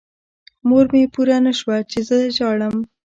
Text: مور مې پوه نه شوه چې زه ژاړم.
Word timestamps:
مور 0.67 0.85
مې 0.93 1.03
پوه 1.13 1.37
نه 1.45 1.53
شوه 1.59 1.77
چې 1.91 1.99
زه 2.07 2.17
ژاړم. 2.35 2.75